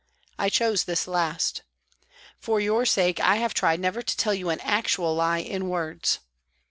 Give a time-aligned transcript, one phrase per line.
[0.39, 1.61] I chose this last.
[2.39, 6.17] For your sake I have tried never to tell you an actual lie in words.